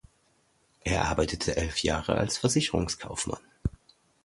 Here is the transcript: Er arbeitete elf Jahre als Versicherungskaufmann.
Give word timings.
Er 0.79 1.05
arbeitete 1.09 1.57
elf 1.57 1.83
Jahre 1.83 2.15
als 2.15 2.39
Versicherungskaufmann. 2.39 3.43